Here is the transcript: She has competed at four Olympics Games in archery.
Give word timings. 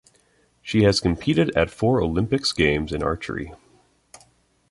She 0.63 0.81
has 0.81 0.99
competed 0.99 1.55
at 1.55 1.69
four 1.69 2.01
Olympics 2.01 2.53
Games 2.53 2.91
in 2.91 3.03
archery. 3.03 3.53